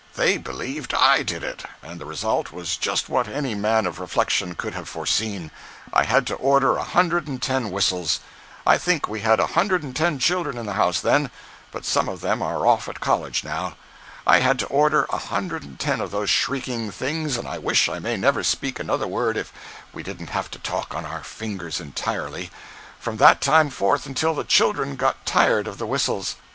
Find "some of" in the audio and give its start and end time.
11.85-12.21